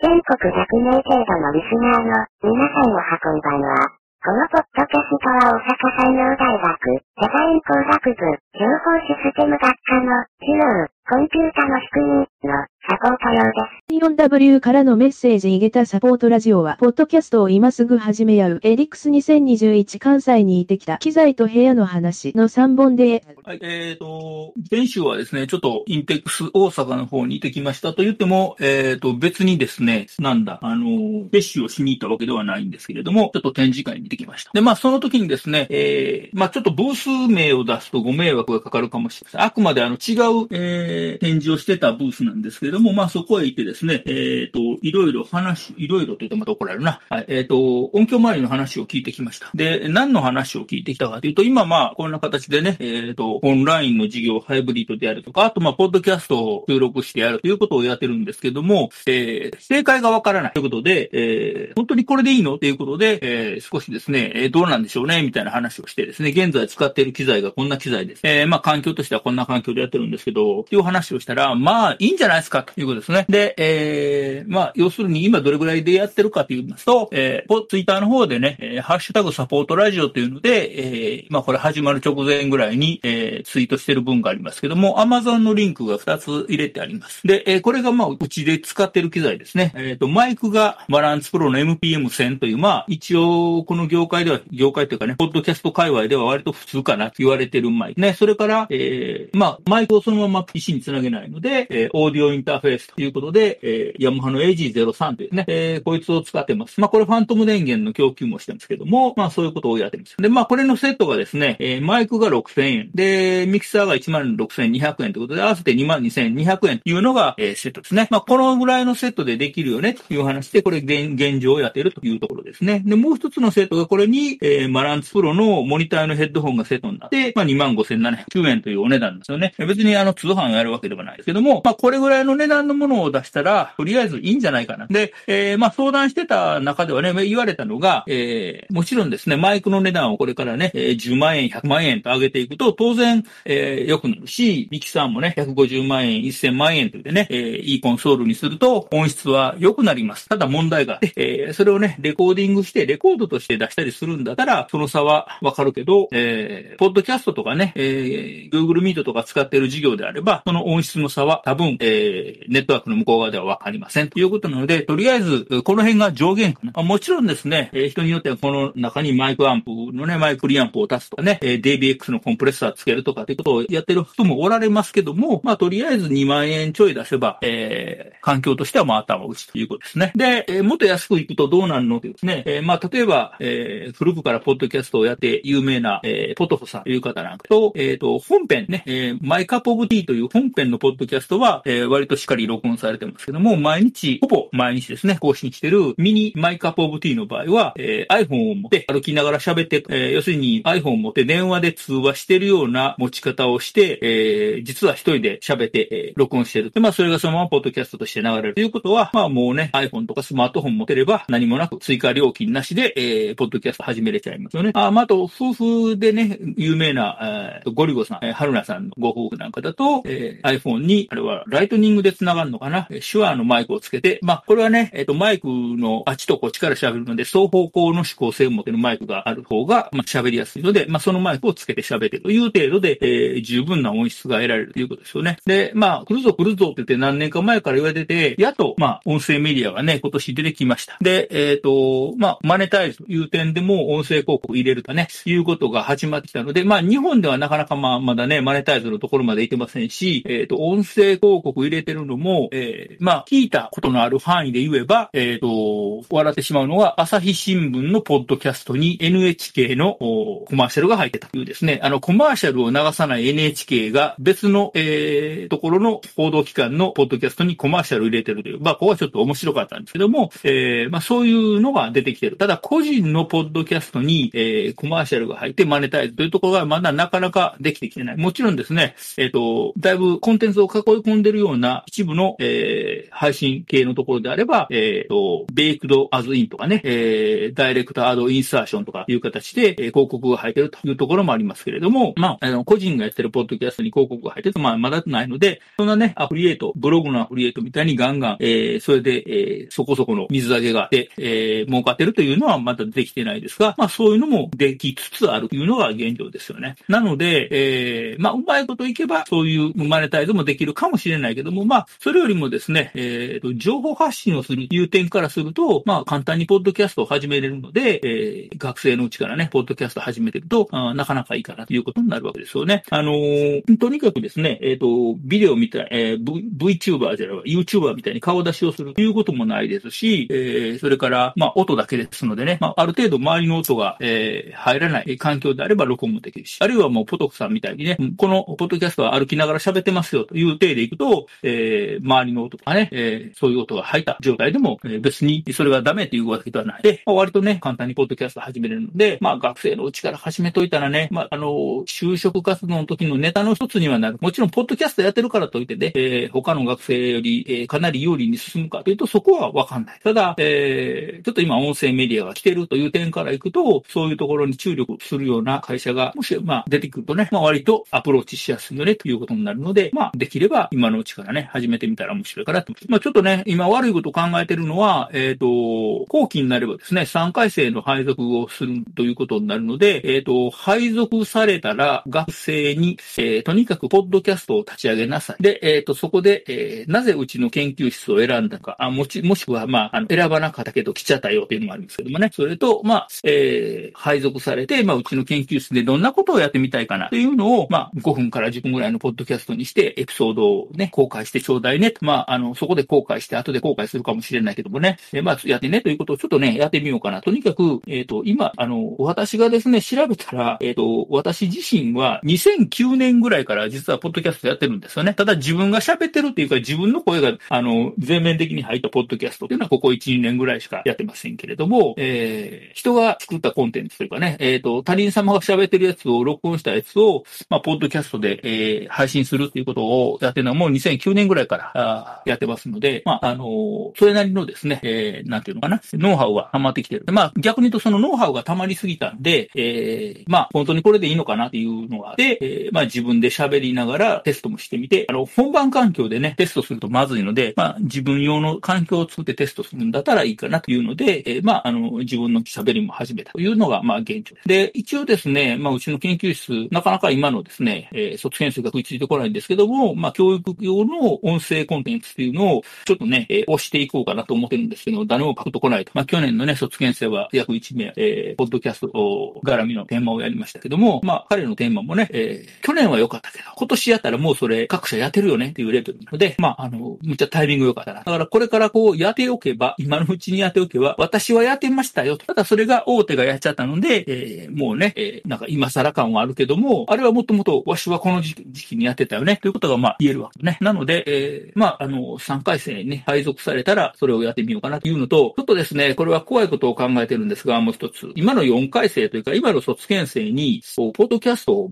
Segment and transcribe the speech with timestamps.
[0.00, 3.97] 全国100名程度のリスナーの皆さんおはこんばんは。
[4.28, 8.20] このポッドキャストは大阪産業大学デザイン工学部
[8.52, 12.04] 情報システム学科の機能コンピュータの仕組
[12.42, 14.28] みのサポート用です。
[14.28, 34.50] 4W からのメッセージいげたサポートラジオは、ポッドキャストを今すぐ始めやう、エリックス2021関西にいてきた、機材と部屋の話の3本で、はい、えっ、ー、と、前週はですね、ちょっとインテックス大阪の方に行ってきましたと言っても、えっ、ー、と、別にですね、なんだ、あの、別種をしに行ったわけではないんですけれども、ちょっと展示会に行ってきました。
[34.52, 39.42] で、まあ、その時にですね、えー、まあ、ちょっとブース名を出すとご迷惑がかかるかもしれません。
[39.42, 40.14] あくまであの、違
[40.44, 47.00] う、えー展示をしてたブースなんですけれども、まあそこへ行ってですね、えっ、ー、と、いろいろ話、いろいろと言ってまた怒られるな。
[47.08, 49.50] はい、えっ、ー、と、音響周りの話を聞いてきました。
[49.54, 68.20] で、何の話を聞いてきたかというと、今まあ、こんな形でね、えっ、ー、と、オンラインの授業、ハイブリッドでやるとか、あとまあ、ポッドキャストを収録してやるということをやってるんですけども、えー、正解がわからないということで、えー、本当にこれでいいのということで、えー、少しですね、えー、どうなんでしょうね、みたいな話をしてですね、現在使っている機材がこんな機材です。
[68.24, 73.26] えー、まあ、環境としてはこんな環境でやってるんですけど、っていう話をしたら、まあ、いいんじゃないですかということですね。
[73.28, 87.26] で、えー、まあ、要するに今どれぐらいでやってるかと言いますと、えー、ツイッターの方でね、えー、ハッシュタグサポートラジオというので、えー、まあ、これ始まる直前ぐらいに、えー、ツイートしてる文がありますけども、Amazon のリンクが2つ入れてあります。
[87.26, 89.72] で、えー、これがまあ、うちで使ってる機材ですね。
[89.74, 98.14] えっ、ー、と、マイクがバランスプロの MPM1000 という、まあ、一応、この業界では、業界というかね、ポッドキャスト界隈では割と普通かなと言われてるマイクね。
[98.14, 106.80] それから、えー、まあ、マイクをそのまま PC につなげないので、えー、オーディオインターフェースということで、えー、ヤマハの AG03 というね、えー、こいつを使ってます。
[106.80, 110.16] まあ、これファントム電源の供給もしてますけども、まあ、そういうことをやってます。
[110.18, 118.08] で、まあ、これのセットがですね、えー、マイクが6000円、で、ミキサーが16200円ということで、合わせて22200円というのが、えー、セットですね。
[118.10, 122.82] まあ、このぐらいのセットでできるよね、という話で、これ現現状をやってるというところですね。
[122.84, 129.54] で、もう一つのセットこれに、えー、マランツプロのモニターのヘッドホンがセットになって、まあ、25709円というお値段ですよね。
[129.58, 134.86] 別にあの、通販やるわけではないですけども、まあ、これぐらいの値段のものを出したら、とりあえずいいんじゃないかな。
[134.86, 150.28] で、えー、まあ相談してた中ではね、言われたのが、えー、もちろんですね、マイクの値段をこれからね、えー、10万円、100万円と上げていくと、当然、えー、良くなるし、ミキサーもね、150万円、1000万円というでね、えー、いいコンソールにすると、音質は良くなります。
[150.28, 164.08] ただ問題があって、えー、それをね、レコーディングして、レコードとして出したりするんだったら、その差はわかるけど、えー、ポッドキャストとかね、えー、Google Meet とか使っている事業であれば、その音質の差は多分、えー、ネットワークの向こう側ではわかりません。
[164.08, 166.82] ということなので、とりあえず、この辺が上限かな。
[166.82, 180.12] もちろんですね、えー、人によってはこの中にマイクアンプのね、マイクリアンプを足すとかね、えー、DBX のコンプレッサーつけるとかっていうことをやってる人もおられますけども、まあ、とりあえず2万円ちょい出せば、えー、環境としてはまあ頭打ちということですね。
[180.14, 206.70] で、えー、もっと安くいくとどうなるのっていうですね、えー、まあ、例えば、えー、え古くからポッドキャストをやって有名な、えー、ポトフさんという方なんかと、えっ、ー、と、本編ね、えー、マイカップオブティーという本編のポッドキャストは、えー、割としっかり録音されてますけども、毎日、ほぼ毎日ですね、更新してるミニマイカップオブティーの場合は、えー、iPhone を持って歩きながら喋って、えー、要するに iPhone を持って電話で通話してるような持ち方をして、えー、実は一人で喋って、えー、録音してる。
[206.70, 214.70] で、まあ、それがそのままポッドキャストとして流れるということは、まあ、もうね、iPhone とかスマートフォン持てれば何もなく追加料金なしで、えー、ポッドキャスト始めれちゃいますよね。
[214.74, 235.38] あ、まあ、あと、夫婦でね、有名な、えー、ゴリゴさん、えー、春菜さんのご夫婦なんかだと、えー、iPhone に、あれはライトニングで繋がるのかな、手話のマイクをつけて、まあ、これはね、えっ、ー、と、マイクのあっちとこっちから喋るので、双方向の指向性を持てるマイクがある方が、まあ、喋りやすいので、まあ、そのマイクをつけて喋ってるという程度で、えー、十分な音質が得られるということですよね。
[235.46, 240.96] で、まあ、来るぞ来るぞって言って何年か前から言われてて、やっと、まあ、音声メディアがね、今年出てきました。
[241.00, 272.36] で、えっ、ー、と、まあ、マネタイズという点でも音声広告入れるとね、いうことが始まってきたので、まあ、日本ではなかなかまあ、まだね、マネタイズのところまで行ってませんし、えっ、ー、と、音声広告入れてるのも、えー、まあ、聞いたことのある範囲で言えば、えっ、ー、と、笑ってしまうのは、朝日新聞のポッドキャストに NHK のコマーシャルが入ってたというですね、あの、コマーシャルを流さない NHK が別の、えー、ところの報道機関のポッドキャストにコマーシャル入れてるという、まあ、ここはちょっと面白かったんですけども、えー、まあ、そういうのが出てきてる。
[272.36, 278.16] ただ、個人のポッドキャストに、えー、コマーシャルが入ってマネタイズというところがまだなかなかできてきてない。
[278.16, 306.76] もちろんですね、えっ、ー、と、だいぶコンテンツを囲い込んでるような一部の、えー、配信系のところであれば、えっ、ー、と、ベイクドアズインとかね、えー、ダイレクトアドインサーションとかいう形で、えー、広告が入ってるというところもありますけれども、まあ、あの、個人がやってるポッドキャストに広告が入ってると、まあ、まだないので、そんなね、アフリエイト、ブログのアフリエイトみたいにガンガン、えー、それで、えー、そこそこの水揚げがあって、えー、儲かってるというのはまだできてないですが、まあ、そういうのもできつつあるというのが現状ですよね。
[306.88, 322.84] なので、えー、まあ、うまいこといけば、そういう生まれたいズもできるかもしれないけども、まあ、それよりもですね、えー、と、情報発信をするという点からすると、まあ、簡単にポッドキャストを始めれるので、えー、学生のうちからね、ポッドキャスト始めてると、あなかなかいいかなということになるわけですよね。
[322.90, 351.46] あのー、とにかくですね、えっ、ー、と、ビデオみたい、えー、v、VTuber じゃなく YouTuber みたいに顔出しをするということもないですし、えー、それから、まあ、音だけですのでね、まあ、ある程度周りの音が、えー、入らない環境であれば録音もできるし、あるいはもうポトフさんみたいにね、このポッドキャストは歩きながら喋ってますよという体でいくと、えー、周りの音とかね、えー、そういう音が入った状態でも、えー、別にそれがダメっていうわけではないで、まあ、割とね、簡単にポッドキャスト始めれるので、まあ学生のうちから始めといたらね、まああの、
[351.86, 354.18] 就職活動の時のネタの一つにはなる。
[354.20, 360.00] もちろん、ポッドキャストやってるからといってね、えー、他の学生より、えー、かなり有利に進むかというと、そこはわかんない。
[360.02, 372.72] ただ、えー、ちょっと今音声メディアが来てるという点からいくと、そういうところに注力するような会社が、もし、まあ出てくるとね、まあ割とアプローチしやすいよねということになるので、まあできれば今のうちからね、始めてみたら面白いかなと。
[372.88, 385.42] まあちょっとね、今悪いことを考えてるのは、えっ、ー、と、後期になればですね、3回生の配属をするということになるので、えっ、ー、と、配属されたら学生に、えー、とにかくポッドキャストを立ち上げなさい。
[385.42, 392.30] で、えっ、ー、と、そこで、えー、なぜうちの研究室を選んだか、あ、もち、もしくは、まあ、あの、選ばなかったけど来ちゃったよっていうのもあるんですけどもね。
[392.32, 401.94] それと、まあ、えー、配属されて、まあ、うちの研究室でどんなことをやってみたいかなというのを、まあ、5分から10分ぐらいのポッドキャストにして、エピソードをね、公開してちょうだいね。
[402.00, 404.98] まあ、あの、そこで公開して、後で公開するかもしれないけどもね。
[405.12, 407.20] えー、まあ、やってねということをちょっとね、やってみようかな。
[407.20, 415.14] とにかく、えっ、ー、と、今、あの、私がですね、調べたら、えっ、ー、と、私自身は2009年ぐらいから実はポッドキャストやってるんですよね。
[415.14, 437.04] ただ自分が喋ってるっていうか、自分の声が、あの、全面的に入ったポッドキャストっていうのはここ1、2年ぐらいしかやってませんけれども、えー、人が作ったコンテンツというかね、えっ、ー、と、他人様が喋ってるやつを録音したやつを、まあ、ポッドキャストで、えー、配信するっていうことをやってるのはもう2009年ぐらいからあやってますので、まあ、あの、それなりのですね、えー、なんていうのかな、ノウハウが溜まってきてる。
[437.12, 454.48] まあ、逆に言うとそのノウハウが溜まりすぎたんで、えー、まあ、本当にこれでいいのかなっていうのがあって、えー、まあ、自分で喋りながらテストもしてみて、あの、本番環境でね、テストするとまずいので、まあ、自分用の環境を作ってテストするんだったらいいかなというので、えー、まあ、あの、自分の記喋りも始めたというのが、まあ、現状です。
[454.48, 465.92] で、一応ですね、まあ、うちの研究室、なかなか今のですね、えー、卒研生が食いついてこないんですけども、まあ、教育用の音声コンテンツっていうのを、ちょっとね、えー、押していこうかなと思ってるんですけど、誰もパクとこないと。
[465.94, 478.00] まあ、去年のね、卒研生は約1名、えー、ポッドキャスト絡みのテーマをやりましたけども、まあ、彼のテーマもね、えー、去年は良かったけど、今年やったらもうそれ各社やってるよねっていうレベルなので、まあ、あの、むっちゃタイミング良かったな。
[478.00, 490.56] だからこれからこうやっておけば、今のうちにやっておけば、私はやってましたよただそれが大手がやっちゃったので、えー、もうね、えー、なんか今更感はあるけども、あれはもともとわしはこの時期にやってたよね、ということがまあ言えるわけね。
[490.62, 498.10] なので、えー、まあ、あの、3回生にね、配属されたら、それをやってみようかなというのと、ちょっとですね、これは怖いことを考えてるんですが、もう一つ。
[498.16, 500.62] 今の4回生というか、今の卒検生に、
[500.94, 501.70] ポッドキャストを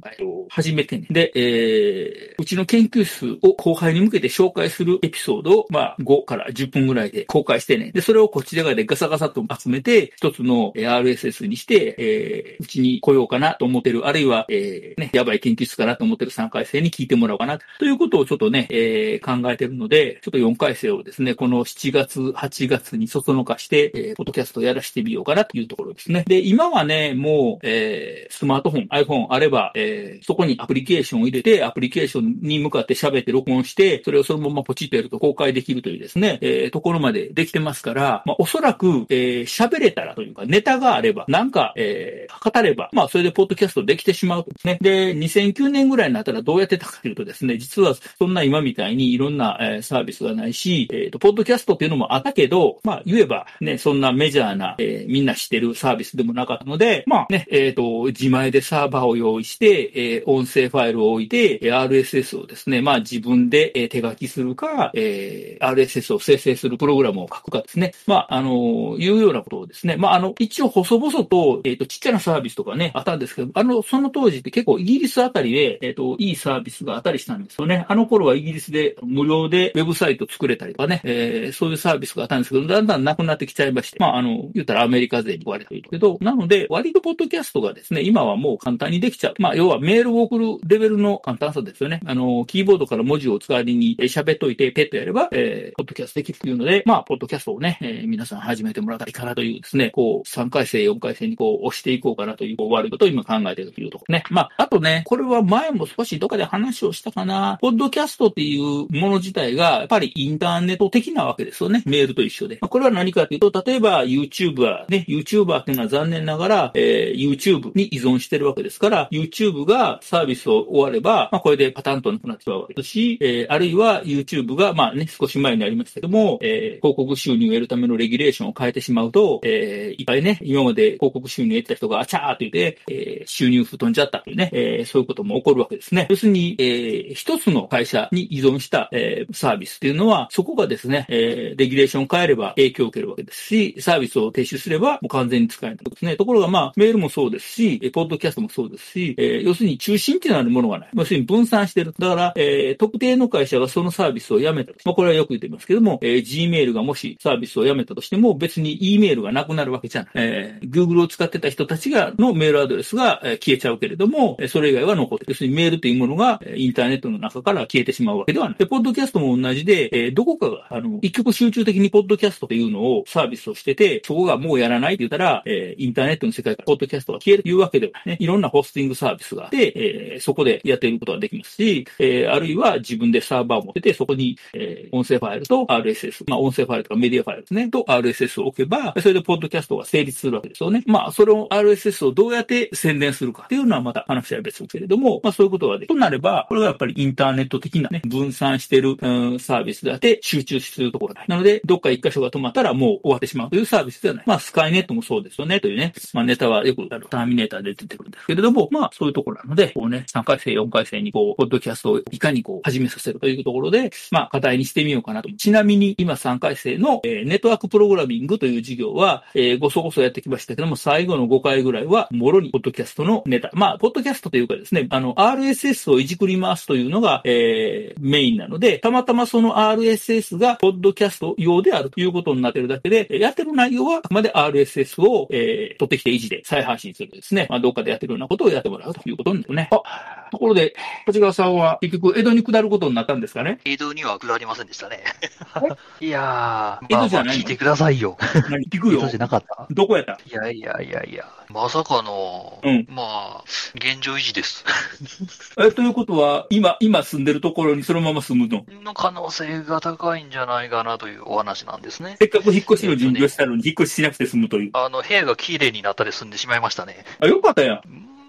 [0.50, 1.06] 始めてね。
[1.11, 7.93] で、えー、うちの研究室を後輩に向けて紹介するエピソードを、まあ、5から10分ぐらいで公開してね。
[7.93, 26.25] で、それをこっちでガサガサと集めて、一つの RSS にして、えー、うちに来ようかなと思ってる、あるいは、えー、ね、やばい研究室かなと思ってる3回生に聞いてもらおうかな、ということをちょっとね、えー、考えてるので、ちょっと4回生をですね、この7月、8月にそそのかして、えー、ポッドキャストをやらせてみようかなというところですね。
[26.27, 44.79] で、今はね、もう、えー、スマートフォン、iPhone あれば、えー、そこにアプリケーションを入れて、アプリケーションに向かって喋って録音して、それをそのままポチッとやると公開できるというですね、えー、ところまでできてますから、まあ、おそらく、えー、喋れたらというか、ネタがあれば、なんか、えー、語れば、まあ、それでポッドキャストできてしまうとですね。
[44.81, 77.86] で、2009年ぐらいになったらどうやってたかというとですね、実はそんな今みたいにいろんな、えー、サービスがないし、えっ、ー、と、ポッドキャストっていうのもあったけど、まあ、言えばね、そんなメジャーな、えー、みんな知ってるサービスでもなかったので、まあね、えっ、ー、と、自前でサーバーを用意して、えー、音声ファイルを置いて、RSS をですね、まあ自分で、えー、手書きするか、えー、RSS を生成するプログラムを書くかですね、まあ、あの、いうようなことをですね、まあ、あの、一応細々と、えっ、と、ちっちゃなサービスとかね、あったんですけど、あの、その当時って結構イギリスあたりで、えっ、と、いいサービスがあったりしたんですよね。
[77.88, 89.34] あの頃はイギリスで無料でウェブサイト作れたりとかね、えー、そういうサービスがあったんですけど、だんだんなくなってきちゃいまして、まあ、あの、言ったらアメリカ勢に言われているけど、なので、割とポッドキャストがですね、今はもう簡単にできちゃう。
[89.38, 92.00] まあ、要はメールを送るレベルの簡単さですよね。
[92.06, 104.25] あの、キーボードから文字を使わりに喋っといて、ペットやれば、えー、ポッドキャストできるというので、まあ、ポッドキャストをね、えー、皆さん始めてもらったらいいかなというですね、こ、3回生、4回生にこう、押していこうかなという、こう、悪いことを今考えているというところね。
[104.31, 107.59] まあ、あとね、これは前も少しどっかで話をしたかな。
[107.61, 111.83] ポッドキャストっていうもの自体が、やっぱりインターネット的なわけですよね。
[111.87, 112.59] メールと一緒で。
[112.61, 136.06] まあ、これは何かというと、例えば YouTuber ね、YouTuber っていうのは残念ながら、えー、YouTube に依存してるわけですから、YouTube がサービスを終われば、まあ、これでパタンとなくなってしまうわけですし、えー、あるいは YouTube が、まあね、少し前にありましたけども、えー、広告収入を得るためのレギュレーションを変えてしまうと、えー、いっぱいね、今まで広告収入を得た人があちゃーって言って、えー、収入吹っ飛んじゃったというね、えー、そういうことも起こるわけですね。
[136.11, 146.17] 要するに、えー、一つの会社に依存した、えー、サービスっていうのは、そこがですね、えー、レギュレーションを変えれば影響を受けるわけですし、サービスを停止すればもう完全に使えないですね。
[146.17, 150.89] ところがまあ、メールもそうですし、ポッドキャストもそうですし、えー、要するに中心ってなるものがない。
[150.94, 151.94] 要するに分散してる。
[151.99, 154.73] だから、えー、特定の会社がそのサービスをやめた。
[154.85, 160.06] まあ、これはよく言ってますけども、えー、Gmail がもしサービスをやめたとしても、別に E メールがなくなるわけじゃない。
[160.15, 165.25] えー、Google を使ってた人たちが、のメールアドレスが、消えちゃうけれども、それ以外は残って。
[165.29, 168.58] 要するにメールというものが、インターネットの中から消えてしまうわけではない。
[168.58, 178.17] で、ポッドキャストも同じで、えー、どこかが、あの、一極集中的にポッドキャストというのをサービスをしてて、そこがもうやらないって言ったら、えー、インターネットの世界からポッドキャストが消えるというわけではないね。
[178.20, 190.82] いろんなホスティングサービスがあって、えー、そこでやっていることができますし、えー、あるいは自分でサーバーを持ってて、そこに、えー、音声ファイルと RSS、まあ、音声ファイルとかメディアファイルですね、と RSS を置けば、それでポッドキャストが成立するわけですよね。
[190.86, 201.24] まあ、それを RSS をどうやって宣伝するかっていうのはまた話は別ですけれども、まあ、そういうことができるとなれば、これはやっぱりインターネット的なね、分散してる、うん、サービスであって集中するところない。
[201.29, 204.24] なので、どっか一箇所が止まったらもう終わってしまうというサービスではない。
[204.26, 205.93] まあ、スカイネットもそうですよね、というね。
[206.12, 215.31] まあ、ネタはよくあのターミネーターで出てくるんですけれども、まあ、そういうところなので、こうね、3回生、4回生にこう、ポッドキャストをいかにこう、始めさせるというところで、まあ、課題にしてみようかなと。
[215.36, 223.50] ちなみに、今3回生の、えー、ネットワークプログラミングという授業は、えー、ごそごそやってきましたけども、最後の5回ぐらいは、もろにポッドキャストのネタ。
[223.52, 239.69] まあ、ポッドキャストというかですね、あの、RSS をいじくり回すというのが、えー、メインなので、たまたまその RSS が、ポッドキャスト用であるということになってるだけで、やってる内容は、あくまで RSS を、えー、取ってきて維持で再配信するですね、まあ、どっかでやってるようなことをやってもらうということになるね。
[239.72, 240.74] あ、ところで、
[241.06, 243.60] 立川さんは結局江戸に下ることになったんですかね？
[243.64, 245.05] 江戸には下りませんでしたね。
[246.00, 248.16] いやー、江戸じゃない、まあ、聞いてくださいよ。
[248.50, 249.00] 何聞くよ？
[249.00, 250.19] 江戸じゃなかったどこやった？
[250.25, 254.65] いやいやいやいや、まさかの、うん、まあ、現状維持です。
[255.61, 258.65] え、ということは、今、今住んでるところにそのまま住むの？
[258.83, 262.17] の可能性が高いんじゃないかなというお話なんですね。
[262.19, 264.71] せっかく引っ越しの準備をしたのに、引っ越ししなくて済むという。
[264.73, 267.05] あの、部屋が綺麗になったで済んでしまいましたね。
[267.21, 267.83] あ、よかったやん。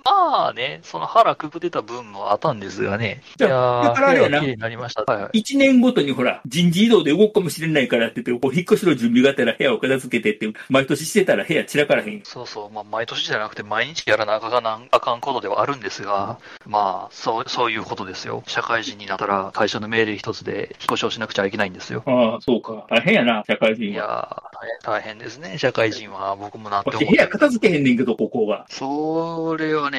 [0.07, 3.21] まあね、その腹くくってた分もあったんですがね。
[3.35, 4.39] じゃあ、だからあれやな。
[4.39, 5.03] 綺麗になりました。
[5.03, 5.39] はいはい。
[5.39, 12.21] 一年ごとにほら、人事異動で動くかもしれないからって言って、こう、引っ越しの準備があったら部屋を片付けてって、毎年してたら部屋散らからへん。
[12.23, 12.71] そうそう。
[12.71, 18.43] まあ、毎年じゃなくて毎日やらなあかんあかんことではあるんですが、まあ、そう、そういうことですよ。
[18.47, 22.03] 社会人になったら会社の命令一つで引っ越しをしなくちゃいけないんですよ。
[22.05, 22.85] ああ、そうか。
[22.89, 24.43] 大変やな、社会人いや
[24.83, 26.35] 大変、ですね、社会人は。
[26.35, 27.09] 僕もなって思う。
[27.09, 28.65] 部屋片付けへんねんけど、ここは。
[28.69, 29.96] それはね、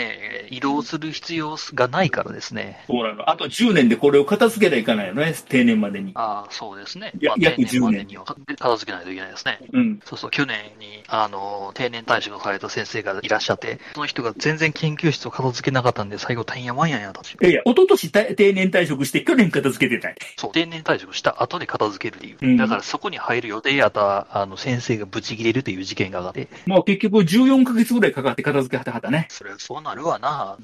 [0.51, 2.85] 移動する必要がないからですね。
[2.87, 3.31] そうなの。
[3.31, 6.13] あと10年でこれを片付けないかないよね、定年までに。
[6.15, 7.13] ああ、そうですね。
[7.21, 8.09] や、まあ、約10年。
[8.09, 9.61] には片付けないといけないですね。
[9.73, 10.01] うん。
[10.05, 22.37] そうそう、去年に、あの、定年退職された先生がいらっしゃって、その人が全然研究室を片付けなかったんで、最後、大変やまんやんやったいやいや、一昨年定年退職して、去年片付けてたそう、定年退職した後で片付ける理由。
[22.41, 26.49] うん、だからそこに入る予定やった、あの、先生がブチ切れるという事件があって。
[26.67, 29.27] まあ結局14ヶ月ぐらいかかって片付けはったはったね。
[29.31, 30.57] それ、そうなるわな。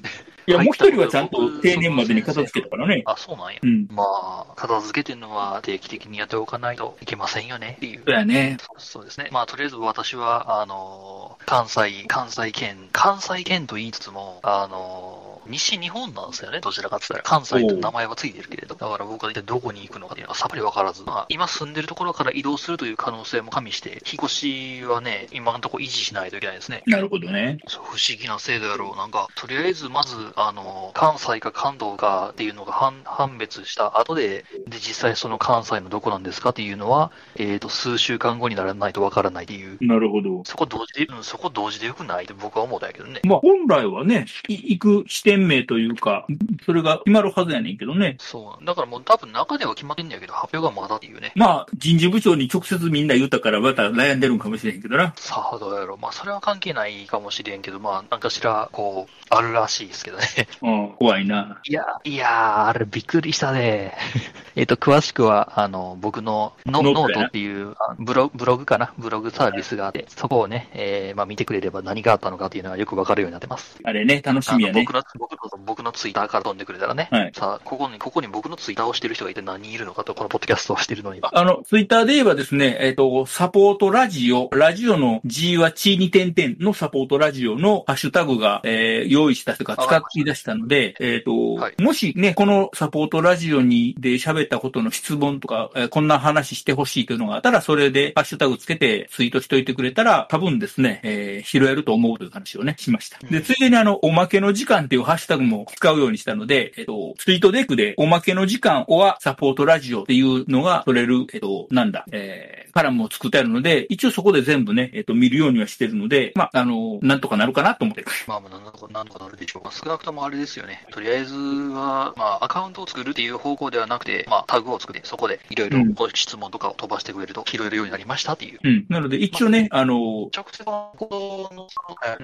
[0.47, 3.01] いや、もう一人はちゃんと定年までに片付けたからね。
[3.05, 3.59] あ、そうなんや。
[3.63, 3.87] うん。
[3.89, 8.03] まあ、片付けてるのは定期的にやっておかないといけませんよねっていう。
[8.05, 8.57] そうやね。
[8.77, 9.29] そうですね。
[9.31, 17.37] まあ、とりあえず私は、あの、関西、関西圏、関西圏と言いつつも、あの、西日本なんですよね、どちらかって言ったら。
[17.37, 18.75] 関西と名前はついてるけれど。
[18.75, 26.83] だから僕は一体どこに行くのかっていうのはさっぱりわからず、まあ、今住んでるところから移動するという可能性も加味して、引っ越しはね、今のところ維持しないといけないですね。
[26.87, 27.59] なるほどね。
[27.67, 28.97] そう、不思議な制度やろう。
[28.97, 39.77] なんか、とりあえずまず、あの、関西か関東かっていうのが判判別した後で、で、実際その関西のどこなんですかっていうのは、えっ、と、数週間後にならないとわからないっていう。
[39.81, 40.43] なるほど。
[40.45, 43.21] そこ同時で、うん、そこ同時でよくないって僕は思うんだけどね。
[43.23, 46.25] まあ、本来はね、い行く支店名というか、
[46.65, 48.15] それが決まるはずやねんけどね。
[48.19, 48.65] そう。
[48.65, 51.33] だからもう多分中では決まってんだけど、発表がまだっていうね。
[51.35, 55.13] まあ、人事部長に直接みんな言ったから、また悩んでるんかもしれへんけどな。
[55.17, 55.97] さあ、どうやろう。
[55.97, 60.23] まあ、それは関係ないかもしれんけど、まあ、なんかしら、こう、あるらしいですけどね。
[60.61, 61.59] うん、怖いな。
[61.67, 63.93] いや、いやー、あれびっくりしたね。
[64.55, 68.93] えっと、詳しくは、あの、僕のノノートっていうあブロブログかな？
[68.97, 73.77] ブログサービスがあって、そこをね、えーまあ見てくれれば何があったのかっていうのがよくわかるようになってます。
[73.83, 74.79] あれね、楽しあみやね。
[74.79, 77.09] の僕の、僕の、僕のツイッターから飛んでくれたらね。
[77.11, 81.21] はいさあ、ここに、ここに僕のツイッターをしてる人がいて何人いるのかと、このポッドキャストをしてるのに。
[81.21, 103.19] あの、ツイッターで言えばですね、えっ、と、サポートラジオ、ラジオの G は地に点々のサポートラジオのハッシュタグが、えー用意したというか使ってい出したので、えっ、と、はいもしね、このサポートラジオにで喋ったことの質問とか、えーこんな話してほしいというのがあったら、それでハッシュタグつけてツイートしといてくれたら、多分ですね、えー拾えると思うという話をね、しました。
[103.19, 118.07] で、ついでにあの、おまけの時間っていうハッシュタグも使うようにしたので、えっ、と、ツイートデックでおまけの時間はサポートラジオっていうのが取れる、えっ、と、なんだ、えー、カラムを作ってあるので、一応そこで全部ね、えっ、と、見るようにはしてるので、まあ、あの、なんとかなるかなと思ってる。
[118.27, 119.63] まあ、まあ、なんとか、なんとかなるでしょう。
[119.63, 120.85] まあ、少なくともあれですよね。
[120.91, 125.79] とりあえずは、まあ、アカウントを作るっていう方向ではなくて、まあ、タグを作って、そこでいろいろ
[126.13, 128.59] 質問とかを飛ばしてくれると、拾えるようになりましたっていう。
[128.63, 128.85] うん。
[128.89, 130.93] なので、一応ね、あの、直接の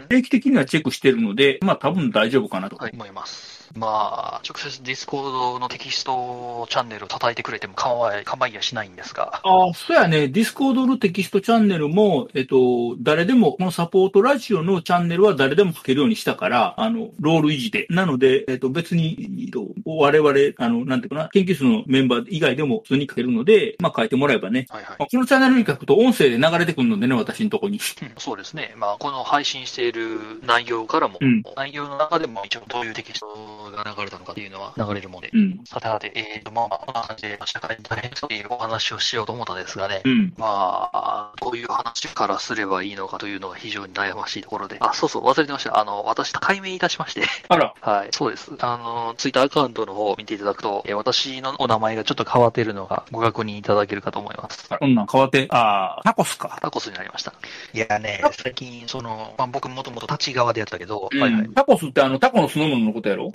[0.09, 2.77] 定期的にはチェックしてるので、まあ、多分大丈夫かなと。
[2.81, 3.60] はい、思います。
[3.75, 10.27] まあ、直接ディスコードのテキストチャンネルを叩いてくれても構い、構いやしないんですが、ああ、そうやね。
[10.27, 17.87] ディスコードのテキストチャンネルも、えっと、誰でも、このサポートラジオのチャンネルは誰でも書けるようにしたから、あの、ロールいじって。
[17.89, 24.67] なので、えっと、別に、えっと我々、あの、なんていうかな、研究室のメンバー以外でも普通に書けるので、まあ書いてもらえばね。
[24.69, 24.95] はいはい。
[24.99, 27.77] まあこのチャンネルに書くと音声で流れてくるのでね、私のとこに。
[27.77, 28.73] う んそうですね。
[28.77, 35.31] まあ、この配信している内容からも、うん内容の中でも一応どういうテキストが流れたのかっていうのは流れるもので。
[35.33, 35.59] うん。
[35.65, 40.01] さてさて、えーと、まあまあ、こんな感じで、社会に大変そうというお話をしようと思ったんですがね。
[40.05, 40.33] うん。
[40.37, 44.77] まあ、どういう話からすればいいのかというのが非常に悩ましいところで。
[44.79, 45.77] あ、そうそう、忘れてました。
[45.77, 47.23] あの、私、解明いたしまして。
[47.49, 47.73] あら。
[47.81, 48.51] はい、そうです。
[48.59, 54.69] あの、ツイッターアカウントの方を見ていただくと、えー私のお名前がちょっと変わっているのがご確認いただけるかと思います。
[54.69, 56.59] こんなん変わって、ああ、タコスか。
[56.61, 57.33] タコスになりました。
[57.73, 61.31] いやね、最近、その、まあ、僕もともと立ち側でやってたけど、はいはい。
[61.41, 63.29] うタコスってあの、タコの酢の物のことやろ？
[63.29, 63.33] ーん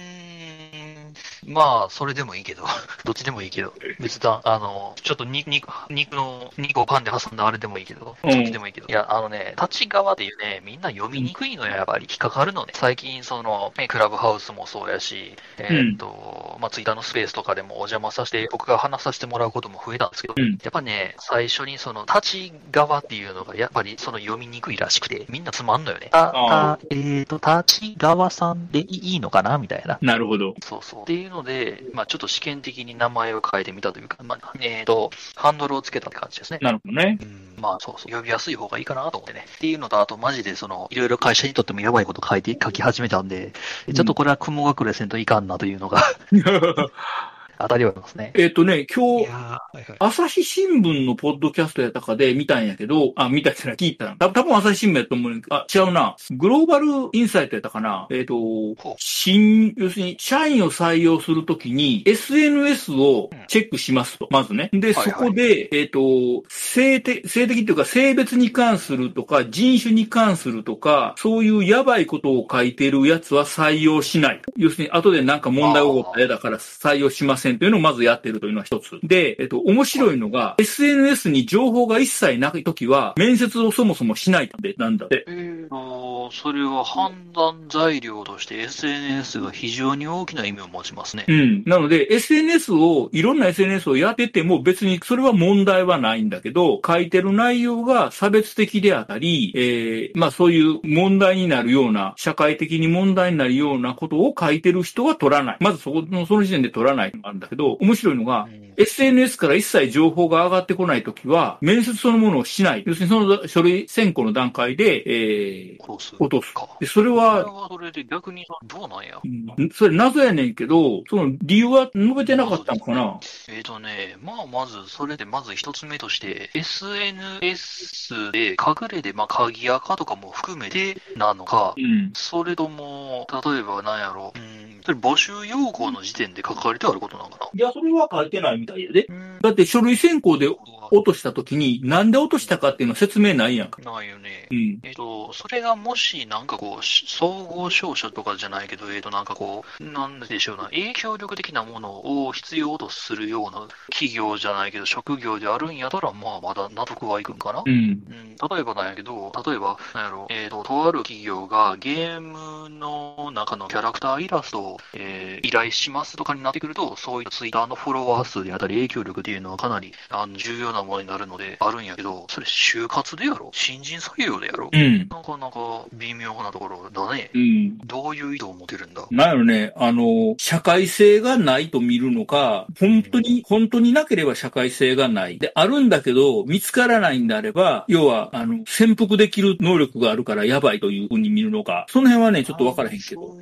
[1.46, 2.64] まあ、それでもいいけど、
[3.04, 8.86] どっちでもいいけど、別だ、あの、ちょっと肉、肉、肉の、肉をパンで挟んだあれでもいいけど、うんそっちでもいいけど。
[8.88, 12.06] いや、あのね、立ち側っていうね、みんな読みにくいのよ、やっぱり。
[12.08, 12.72] 引っかかるのね。
[12.74, 26.08] 最近、その、ねクラブハウスもそうやし、えーっと、まあ、ツイッターのスペースとかでもお邪魔させて、僕が話させてもらうことも増えたんですけど、うんやっぱね、最初にその、立ち側っていうのが、やっぱりその読みにくいらしくて、みんなつまんのよね。
[26.12, 29.98] あ、ああ、えーっと、立ち側さんでいいのかなみたいな。
[30.02, 30.54] なるほど。
[30.62, 31.02] そうそう。
[31.02, 36.58] っていうので、まあちょっと試験的に名前を変えてみたというか、まあ、えっ、と、ハンドルをつけたって感じですね。
[36.62, 37.18] なるほどね。
[37.20, 38.12] うん、まあそうそう。
[38.12, 39.46] 呼びやすい方がいいかなと思ってね。
[39.56, 43.52] っていうのと、あとマジでその、いろいろ会社にとってもやばいこと書いて、書き始めたんで、
[43.94, 46.02] ちょっとこれは雲隠れせんといかんなというのが
[47.58, 48.32] 当たりはますね。
[48.34, 49.84] えっとね、今日、はいはい。
[49.98, 54.16] 朝日新聞のポッドキャストやったかで見たんやけど、あ、見たって聞いたな。
[54.16, 56.16] 多分多分朝日新聞やと思うねんあ、違うな。
[56.30, 58.06] グローバルインサイトやったかな。
[58.10, 64.28] えっ、とほう、新、要するに、社員を採用するときに、SNS をチェックしますと。
[64.30, 64.70] まずね。
[64.72, 74.42] で、はいはいそこで、えっ、と、性的、性的っていうか、性別に関するとか、人種に関するとか、そういうやばいことを書いてるやつは採用しない。
[74.56, 78.98] 要するに、後でなんか問題が起こっただから採用しませんというのをまずやってるというのは一つ。
[79.02, 85.24] で、えっと、面白いのが、SNS に情報が一切ないときは、面接をそもそもしないんで、なんだって。
[85.28, 91.24] えーと、それは判断材料として SNS が非常に大きな意味を持ちますね。
[91.28, 91.62] うん。
[91.66, 105.56] なので、SNS を、いろんな SNS をやってても別にそれは問題はないんだけど、書いてる内容が差別的であったり、えー、まあそういう問題になるような、社会的に問題になるようなことを書いてる人は取らない。
[105.60, 112.82] まずそこの、その時点で取らないなんだけど、面白いのがう、ん SNS から一切情報が上がってこないときは、面接そのものをしない。
[112.86, 116.16] 要するにその書類選考の段階で、えー、殺す。
[116.18, 116.68] 落とすか。
[116.78, 119.18] で、それそれは、はそれで逆にどうなんや？
[119.24, 123.18] うんそれ謎やねんけど、その理由は述べてなかったのかな？
[123.48, 132.10] えーとね、まあ、まず、それで、まず一つ目として、SNS で隠れで、まあ、鍵垢とかも含めてなのかう、ん。
[132.14, 137.25] それとも、例えばなんやろ、うん、それ募集要項の時点で書かれてあることな？
[137.28, 139.06] のかいや、それは書いてないみたいやで。
[139.42, 140.48] だって書類選考で
[140.90, 143.80] 落としたときに、なんで落としたかっていうのは説明ないやんか。
[143.82, 144.54] ないよねう。
[144.54, 144.78] ん。
[144.82, 157.62] えっと、それがもし、なんかこう、し総合商社とかじゃないけど、えっと、なんかこう、なんでしょうな、影響力的なものを必要とするような企業じゃないけど、職業であるんやったら、まあ、まだ納得はいくんかな。
[157.64, 157.72] うん。
[157.72, 173.50] うん、例えばなんやけど、例えば、なんやろ、えっ、と、とある企業がゲームの中のキャラクターイラストを、えー依頼しますとかになってくると、そういうツイッターのフォロワー数であったり影響力っていうのはかなりあの重要なものになるので、あるんやけど、それ就活でやろ？
[173.52, 174.70] 新人採用でやろ？
[174.72, 175.08] うん。
[175.08, 177.30] なかなか微妙なところだね。
[177.34, 177.78] うん。
[177.78, 179.06] どういう意図を持てるんだ？
[179.10, 185.38] なんやろね、あの、社会性がないと見るのか、本当に、本当になければ社会性がない。
[185.38, 193.36] で、あるんだけど、見つからないんであれば、要は、あの、潜伏できる能力があるからやばいというふうに見るのか、その辺はね、ちょっとわからへんけど。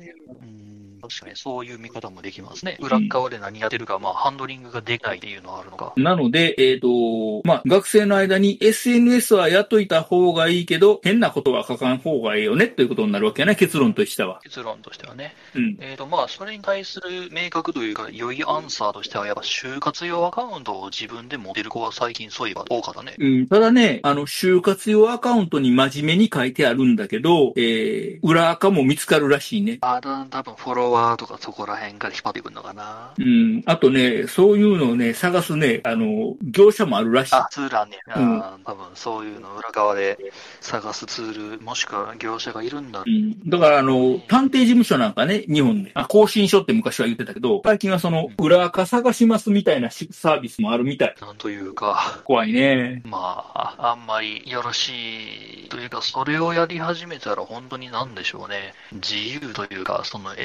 [1.09, 2.77] そういううん確かにそういう見方もできますね。
[2.79, 5.93] 裏っ側で何やってるか、まあ、ハンドリングができないっていうのはあるのか。
[5.97, 14.39] なので、えっ、と、まあ、学生の間に SNS はやっといた方がいいけど、変なことは書かん方がいいよね、ということになるわけやね、結論としては。
[14.43, 15.35] 結論としてはね。
[15.53, 15.77] うん。
[15.79, 23.15] えーと、まあ、それに対する明確というか、良いアンサーとしては、やっぱ、就活用アカウントを自分で持てる子は最近そういえば多かったね。
[23.19, 29.77] うん、ただね、あの、就活用アカウントに真面目に書いてあるんだけど、えー、裏垢も見つかるらしいね。
[29.81, 33.13] あだ、多分フォロワーとかそこら辺から引っ張ってくるのかな。
[33.17, 33.63] うん。
[33.65, 37.35] あとね、そういうのをね、探すね、あの、業者もあるらしい。
[37.35, 37.99] あ、ツールあんね。
[38.15, 40.17] うん多分そういうの裏側で
[40.61, 43.09] 探すツール、もしくは業者がいるんだう。
[43.09, 43.49] ん。
[43.49, 51.15] だから、あの、探偵事務所なんかね、日本で、あ、更新書って昔は言ってたけど、最近はその、裏垢探しますみたいなサービスもあるみたい。
[51.21, 53.01] なんというか、怖いね。
[53.05, 58.73] まあ、あんまりよろしいというか、それをやり始めたら本当になんでしょうね。
[58.93, 60.35] 自由というか、その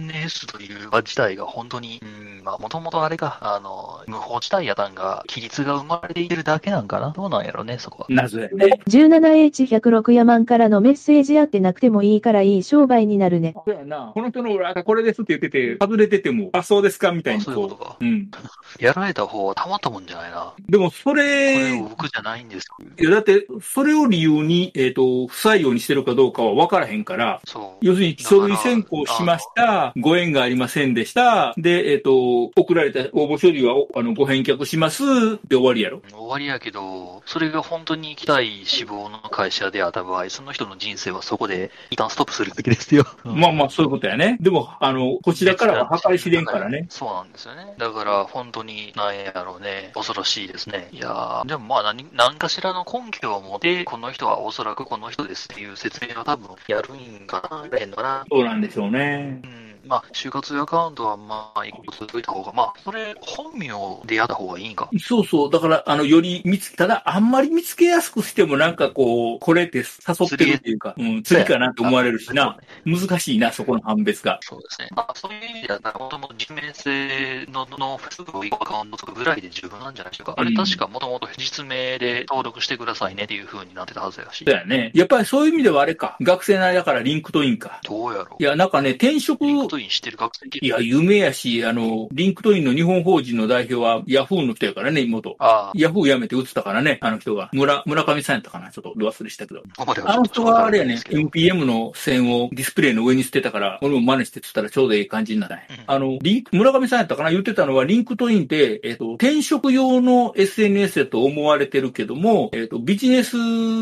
[0.00, 2.06] SNS という場自体が本当に、う
[2.40, 8.06] ん、まあ、もともとあれか、あの、無法地帯やたんが、規律が生まれているだけなんかなどうなんやろね、そこは。
[8.08, 8.80] 謎やね。
[8.88, 13.54] 17H106 ヤマンからのメッセージあってなくてもいいからいい商売になるね。
[13.66, 14.10] そうやな。
[14.14, 18.04] この人の裏垢これですって言ってて、外れてても、あ、そうですかみたいにあそういうことかう。
[18.04, 18.30] うん。
[18.78, 20.52] やられた方はたまったもんじゃないな。
[20.68, 22.86] でも、そこれれ、僕じゃないんですよ。
[22.98, 27.84] いや、だって、それを理由に、えっ、と、不採用にしてるかどうかは分からへんから、そう。
[27.84, 35.02] 要するに書類選考しました、ご縁がありませんでした、で、えっ、と、送られた応募書類はおあのご返却します
[35.48, 36.02] で終わりやろ。
[36.12, 43.04] 終わりやけど、それが本当に行きたい志望の会社であった場合、その人の人生はそこで一旦ストップするべきですよ。
[43.24, 44.36] まあまあ、そういうことやね。
[44.40, 46.86] でも、あの、こちらからは計り知れんからね。
[46.88, 47.74] そうなんですよね。
[47.78, 50.88] だから、本当に、なんやろうね、恐ろしいですね。
[50.92, 58.24] いやーでもまあ何、何かしらの根拠を持って、この人はおそらくこの人ですっていう説明は多分やるんかな、やんのかな。
[58.30, 59.46] そうなんでしょうねう。
[59.46, 59.59] ん。
[59.86, 63.68] まあ、就活アカウントはまあ、一個続いた方が、まあ、それ、本名
[64.06, 64.90] でやった方がいいんか。
[64.98, 65.50] そうそう。
[65.50, 69.84] だから、あの、より見つけ、ただ、あんまり見つけやすくしても、なんかこう、これって誘
[70.26, 72.56] ってるっていうか、うん、釣りかなって思われるしな。
[72.84, 74.38] 難しいな、そこの判別が。
[74.42, 74.88] そうですね。
[74.92, 80.34] まあ、そういう意味では、もともと実名制のの複数のアカウントとかぐらいで十分なんじゃないでしょうか。
[80.36, 84.54] あれうん確かもともと実名で登録してくださいねっていう風になってたはずやしそう。
[84.54, 84.90] やね。
[84.94, 86.16] やっぱりそういう意味ではあれか。
[86.20, 87.80] 学生の間からリンクトインか。
[87.84, 89.40] どうやろういや、なんかね、転職、
[89.70, 95.36] リンクトインしてる学生いや、有名やし、あの、リンクトインの日本法人の代表はヤフーの人やからね、妹。
[95.38, 97.50] あヤフー辞めて移ったからね、あの人が。
[97.52, 99.62] 村、村上さんやったかなちょっとど忘れしたけど。
[99.78, 105.66] あ、の人はあれやね、ちょっとわからないです NPM の線をディスプレイの上に捨てたから、俺も真似してつったらちょうどいい感じになったね。
[105.70, 113.36] うんあの、リンク、村上さんやったかな言ってたのは、リンクトインって、えっ、と、転職用の SNS やと思われてるけども、えっ、と、ビジネス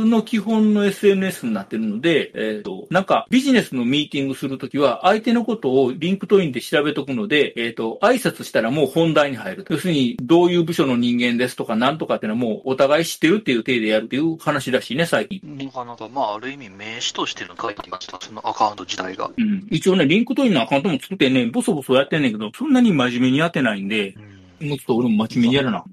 [0.05, 9.66] の基本の SNS になってるので、えっ、と、なんか、ビジネスのミーティングするときは、相手のことを LinkedIn で調べとくので、えっ、と、挨拶したらもう本題に入る。
[9.68, 15.40] 要するに、どういう部署の人間ですとか、なんとかっていうのはもうお互い知ってるっていう体でやるっていう話らしいね、最近。
[15.44, 18.18] なかなか、まあ、ある意味名刺としての書いてました。
[18.20, 19.30] そのアカウント自体が。
[19.36, 19.66] うん。
[19.70, 25.84] 一応ね、 LinkedIn のアカウントも作ってね、ボソボソやってんねんけど、そんなに真面目にやってないんで、うんもっと俺も真面目にやらな。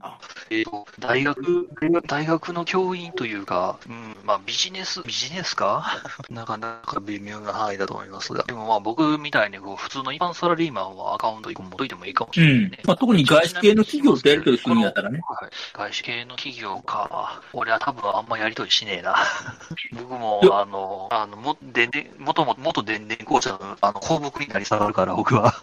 [0.49, 1.69] えっ、と、大学、
[2.07, 6.01] 大学の教員というか、うん、まあビジネス、ビジネスか？
[6.29, 12.79] なかなか微妙な範囲だと思いますが、でもまあ僕みたいにこう普通の一般サラリーマンはアカウント1個持っといてもいいかもしれないね。
[12.85, 15.21] まあ、特に外資系の企業とやり取りするんやったらね。
[15.27, 15.49] はい。
[15.73, 17.41] 外資系の企業か。
[17.53, 19.15] 俺は多分あんまやりとりしねえな。
[19.93, 25.47] 僕もあの、あの、も、でんでん、元も、元電電工社の、あの、項目になり下がるから、僕は。
[25.47, 25.55] ああ、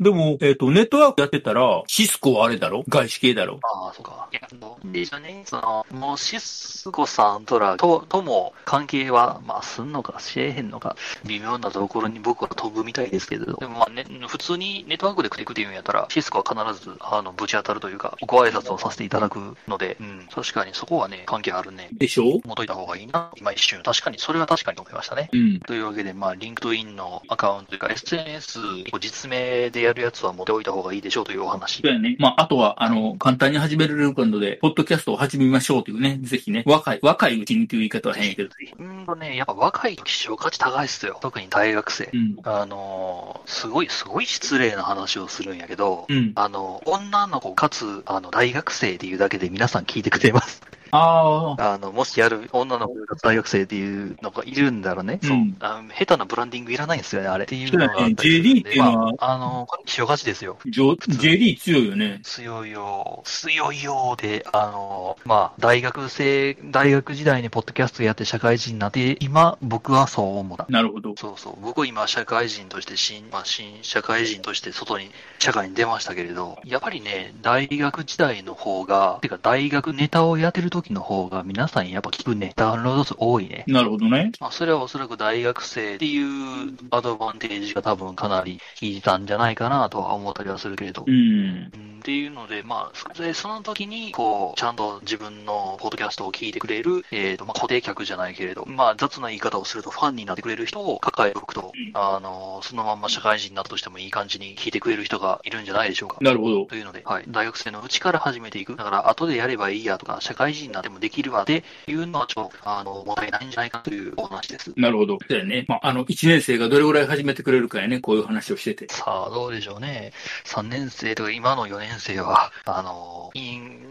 [0.00, 2.84] でも、えっ、と、ネットワークやってたら、シスコはあれだろ？
[2.88, 3.60] 外資系だろ？
[3.62, 4.28] ああ、そうか。
[4.32, 21.88] いや、あの、でしょね、その、もう、シスコさんとら、と、とも、関係は、まあ、すんのか、しえへんのか、微妙なところに僕は飛ぶみたいですけど、でもまあ、ね、普通にネットワークで食っていくっていうんやったら、シスコは必ず、あの、ぶち当たるというか、ご挨拶をさせていただくので、うん、確かにそこはね、関係あるね。
[21.92, 22.40] でしょ？
[22.44, 23.82] 持っといた方がいいな、今一瞬。
[23.82, 25.28] 確かに、それは確かに思いましたね。
[25.32, 25.60] うん。
[25.60, 28.60] というわけで、まあ、リンクトインのアカウントというか、SNS、
[29.00, 31.92] 実名でやるやつは持っておいた方がいいでしょうというお話そう。
[31.92, 32.15] やね。
[32.18, 38.72] まあ、あとは、あの、簡単に始められるので、ポッドキャストを始めましょうというね、ぜひね、若い、若いうちにという言い方は変やけど、ぜひ。
[38.78, 41.18] うーんとね、やっぱ若い時希少価値高いっすよ。
[41.20, 42.10] 特に大学生。
[42.12, 42.36] うん。
[42.44, 46.32] あのー、すごい、すごい失礼な話をするんやけど、うん。
[46.34, 50.62] あの、女の子かつ、あの、大学生っていうだけで皆さん聞いてくれます。
[50.90, 55.18] ああ、あの、もしやる女の子が大学生っていうのがいるんだろうね。
[55.22, 55.88] そううんあの。
[55.88, 57.44] 下手なブランディングいらないんですよね、あれ。
[57.44, 60.58] っていうのがね JD っていうのはまあ、あの、希少価値ですよ。
[60.64, 62.20] JD 強いよね。
[62.22, 70.66] 強いよ、強いよで、あの、まあ、大学生、大学時代にポッドキャストやって社会人になって、今、僕はそう思った。
[70.68, 71.14] なるほど。
[71.16, 71.56] そうそう。
[71.60, 83.64] 僕は今、社会人として、新、まあ、新社会人として外に、社会に出ましたけれど、やっぱりね、大学時代の方が、てか大学ネタをやってる時の方が、皆さんやっぱ聞くね、ダウンロード数多いね。
[83.66, 84.32] なるほどね。
[84.40, 91.04] まあ、それはおそらく大学生っていうアドバンテージが多分かなり効いたんじゃないかなとは思ったりはするけれど。
[91.06, 91.14] うん。
[91.14, 106.18] うんっていうので、まあ、でその時に、こう、ちゃんと自分のポッドキャストを聞いてくれる、えっ、と、まあ、固定客じゃないけれど、まあ、雑な言い方をすると、ファンになってくれる人を抱えておくと、あの、そのまんま社会人になったとしてもいい感じに聞いてくれる人がいるんじゃないでしょうか。
[106.20, 106.66] なるほど。
[106.66, 107.24] というので、はい。
[107.26, 108.76] 大学生のうちから始めていく。
[108.76, 114.72] だから、後でやればいいやとか、社会人になってもできるわっていうのは、ちょっと、あの、問題ないんじゃないかというお話です。
[114.76, 115.18] なるほど。
[115.28, 115.64] そうやね。
[115.68, 118.92] まあ、あの、1年生がどれぐらい始めてくれるかやね、こういう話をしてて。
[118.92, 120.12] さあ、どうでしょうね。
[120.44, 123.30] 3年生とか今の4年生は、あの、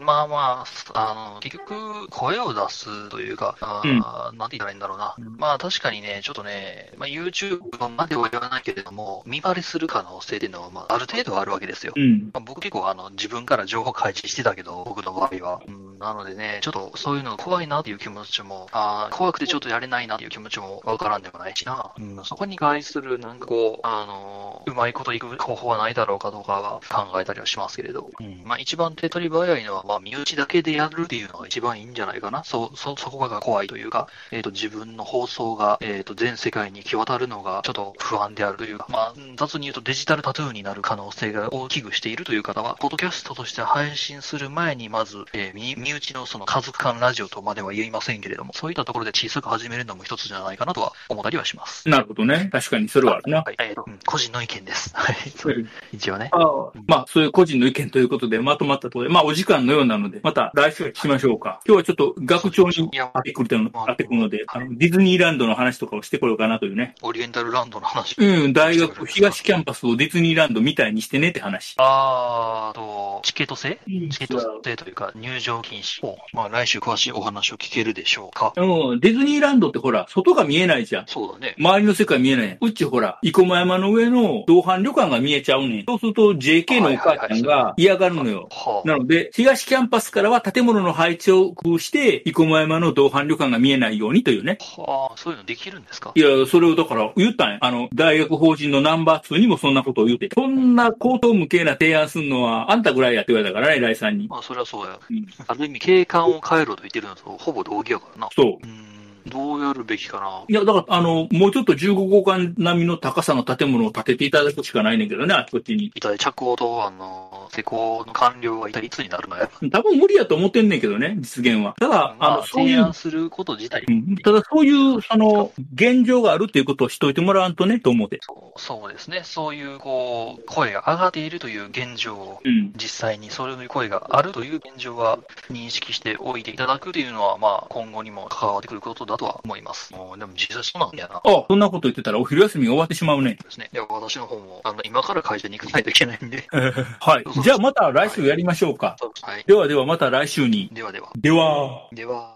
[0.00, 5.14] まあまあ、あの、結局、声を出すというか、あーなんて言ったらいいんだろうな。
[5.38, 7.60] まあ確かにね、ちょっとね、まあ YouTube
[7.96, 11.92] までは言わないけれども、見バレする可能性っていうのは、まあある程度はあるわけですよ。
[11.96, 12.30] うん。
[12.32, 15.62] まあ僕結構あの、自分から情報開示してたけど、僕の場合は。
[15.66, 21.92] うん、なのでね、ちょっとそういうの怖いなっていう気持ちも、あー怖くてちょっとやれないなっていう気持ちもわからんでもないしな。
[21.96, 28.10] うん、そこに対するなんかこう、あの、うまいこといく方法はないだろうかどうかは考えたりはしますけれど。
[28.18, 32.42] うん、まあ一番手っ取り早いのは、まあ身内だけでやるっていうのが一番いいんじゃないかな。
[32.42, 51.86] そう、そ、そこが怖いというか、えっ、と、自分の放送が、えっ、と、全世界に行き渡るのがちょっと不安であるというか、まあ、雑に言うとデジタルタトゥーになる可能性が大きくしているという方は、ポッドキャストとして配信する前に、まず、えー身身内のその家族間ラジオとまでは言いませんけれども、そういったところで小さく始めるのも一つじゃないかなとは思ったりはします。
[51.86, 52.48] なるほどね。
[52.50, 53.42] 確かにそれはあるな。
[53.42, 54.94] はい、えーとうん個人の意見です。
[54.94, 55.16] はい。
[55.92, 56.30] 一応ね。
[56.32, 61.60] ああまあ、そういう個人の意見ということで、まとまったところで、まあ、お時間のようなので、また来週しましょうか。
[61.66, 66.94] 今日はちょっと学長に会ってくるの、会ってくるので、あの、ディズニーランドの話とかをしてこようかなというね。
[67.02, 68.14] オリエンタルランドの話。
[68.16, 71.74] うん、大学東キャンパスをディズニーランドみたいにしてねって話。
[71.76, 73.78] あーと、チケット制？
[74.10, 76.00] チケット制というか、入場禁止。
[76.32, 78.52] まあ、来週詳しいお話を聞けるでしょうか。
[78.56, 81.04] うん、ディズニーランドってほら、外が見えないじゃん。
[81.06, 81.54] そうだね。
[81.58, 82.58] 周りの世界見えない。
[82.60, 85.84] うちほら、生駒山の上の同伴旅館が見えちゃうねん。
[85.86, 88.48] そうすると JK のお母ちゃんが嫌がるのよ。
[88.50, 88.88] はあ。
[88.88, 94.58] なので、東キャンパスからは建物の配置を工夫して、生駒山の同伴旅館が見えないようにというね。
[94.60, 96.12] はあ、そういうのできるんですか？
[96.14, 97.58] いや、それをだから言ったんや。
[97.60, 100.28] あの、大学法人のナンバー2にもそんなことを言うて。
[100.34, 104.28] そんな高等無形な提案すんのは、あんたぐらいやって言われたからね、偉いさんに。
[104.28, 104.98] まあ、それはそうや。
[105.10, 108.28] うんある意味、景観を変えろと言ってるのとほぼ同義やからな。
[108.34, 108.46] そう。
[108.46, 108.95] うーん、
[109.26, 110.44] どうやるべきかな？
[110.48, 115.86] いや、だから、あの、もうちょっと15号館並みの高さの建物を建てていただくしかないねんけどね、あちこちに。
[115.94, 119.50] 一体着工と、あの、施工の完了は一体いつになるのや。
[119.70, 121.74] 多分無理やと思ってんねんけどね、実現は。
[121.78, 128.18] ただ、あまあ、の、そういう提案、すること自体、うんただそういう、その、現状があるっていうことをしといてもらわんとね、と思って。
[128.22, 129.22] そうそうですね。
[129.24, 132.72] そういう、こう、声が上がっているという現状を、うん。
[132.76, 135.18] 実際にそういう声があるという現状は
[135.50, 139.92] 認識しておいていただくというのは、まあ、今後にも関わってくることだなとは思います。
[139.94, 141.16] もうでも実際そうなんやな。
[141.16, 143.38] あ、そんなこと言ってたらお昼休みが終わってしまうね。
[143.42, 143.70] ですね。
[143.72, 146.46] いや、私の方も、あの、今から会社に行かないといけないんで。
[147.00, 147.24] はい。
[147.42, 148.96] じゃあまた来週やりましょうか。
[149.00, 149.44] そうはい。
[149.46, 150.68] ではではまた来週に。
[150.72, 151.10] ではでは。
[151.16, 151.88] では。
[151.92, 152.34] では。